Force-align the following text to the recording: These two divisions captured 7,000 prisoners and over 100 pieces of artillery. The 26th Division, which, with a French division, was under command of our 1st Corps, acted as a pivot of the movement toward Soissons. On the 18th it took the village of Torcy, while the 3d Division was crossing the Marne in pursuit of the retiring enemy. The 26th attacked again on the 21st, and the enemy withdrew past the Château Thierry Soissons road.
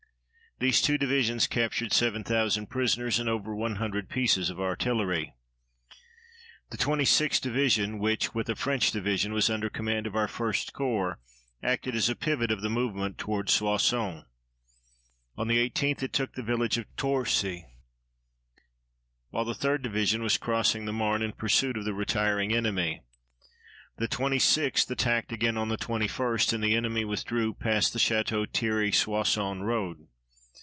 These 0.59 0.83
two 0.83 0.99
divisions 0.99 1.47
captured 1.47 1.91
7,000 1.91 2.67
prisoners 2.67 3.17
and 3.17 3.27
over 3.27 3.55
100 3.55 4.07
pieces 4.07 4.51
of 4.51 4.59
artillery. 4.59 5.33
The 6.69 6.77
26th 6.77 7.41
Division, 7.41 7.97
which, 7.97 8.35
with 8.35 8.47
a 8.47 8.53
French 8.53 8.91
division, 8.91 9.33
was 9.33 9.49
under 9.49 9.71
command 9.71 10.05
of 10.05 10.15
our 10.15 10.27
1st 10.27 10.71
Corps, 10.73 11.19
acted 11.63 11.95
as 11.95 12.09
a 12.09 12.15
pivot 12.15 12.51
of 12.51 12.61
the 12.61 12.69
movement 12.69 13.17
toward 13.17 13.49
Soissons. 13.49 14.23
On 15.35 15.47
the 15.47 15.57
18th 15.67 16.03
it 16.03 16.13
took 16.13 16.33
the 16.33 16.43
village 16.43 16.77
of 16.77 16.85
Torcy, 16.95 17.65
while 19.31 19.45
the 19.45 19.53
3d 19.55 19.81
Division 19.81 20.21
was 20.21 20.37
crossing 20.37 20.85
the 20.85 20.93
Marne 20.93 21.23
in 21.23 21.31
pursuit 21.31 21.75
of 21.75 21.85
the 21.85 21.93
retiring 21.95 22.53
enemy. 22.53 23.01
The 23.97 24.07
26th 24.07 24.91
attacked 24.91 25.31
again 25.31 25.57
on 25.57 25.69
the 25.69 25.77
21st, 25.77 26.53
and 26.53 26.63
the 26.63 26.75
enemy 26.75 27.03
withdrew 27.03 27.55
past 27.55 27.93
the 27.93 27.99
Château 27.99 28.45
Thierry 28.47 28.91
Soissons 28.91 29.63
road. 29.63 30.07